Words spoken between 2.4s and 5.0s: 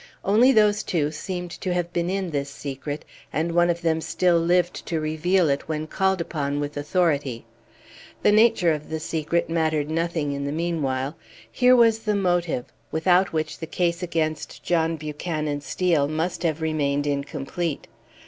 secret, and one of them still lived to